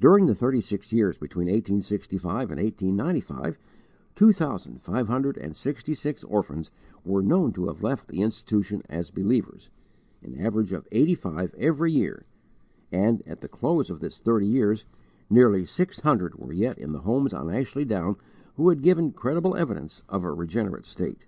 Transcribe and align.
During 0.00 0.24
the 0.24 0.34
thirty 0.34 0.62
years 0.96 1.18
between 1.18 1.46
1865 1.48 2.50
and 2.52 2.58
1895, 2.58 3.58
two 4.14 4.32
thousand 4.32 4.80
five 4.80 5.08
hundred 5.08 5.36
and 5.36 5.54
sixty 5.54 5.92
six 5.92 6.24
orphans 6.24 6.70
were 7.04 7.20
known 7.22 7.52
to 7.52 7.66
have 7.66 7.82
left 7.82 8.08
the 8.08 8.22
institution 8.22 8.80
as 8.88 9.10
believers, 9.10 9.68
an 10.22 10.36
average 10.40 10.72
of 10.72 10.88
eighty 10.90 11.14
five 11.14 11.54
every 11.58 11.92
year; 11.92 12.24
and, 12.90 13.20
at 13.28 13.42
the 13.42 13.48
close 13.48 13.90
of 13.90 14.00
this 14.00 14.20
thirty 14.20 14.46
years, 14.46 14.86
nearly 15.28 15.66
six 15.66 16.00
hundred 16.00 16.36
were 16.36 16.54
yet 16.54 16.78
in 16.78 16.92
the 16.92 17.00
homes 17.00 17.34
on 17.34 17.50
Ashley 17.52 17.84
Down 17.84 18.16
who 18.54 18.70
had 18.70 18.80
given 18.80 19.12
credible 19.12 19.54
evidence 19.54 20.02
of 20.08 20.24
a 20.24 20.32
regenerate 20.32 20.86
state. 20.86 21.26